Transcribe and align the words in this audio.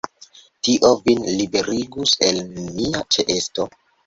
Tio 0.67 0.89
vin 1.09 1.21
liberigus 1.41 2.15
el 2.29 2.41
mia 2.79 3.05
ĉeesto. 3.19 3.69